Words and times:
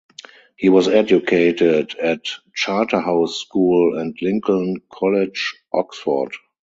He 0.57 0.67
was 0.69 0.87
educated 0.87 1.93
at 2.01 2.21
Charterhouse 2.55 3.39
School 3.39 3.99
and 3.99 4.17
Lincoln 4.19 4.77
College, 4.91 5.59
Oxford. 5.71 6.33